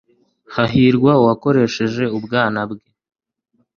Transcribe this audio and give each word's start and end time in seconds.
hahirwa 0.55 1.11
uwakoresheje 1.21 2.03
ubwana 2.17 2.61
bwe 2.71 2.87